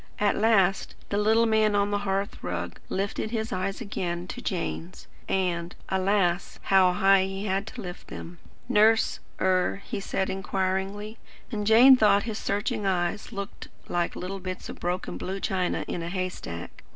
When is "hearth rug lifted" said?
1.99-3.29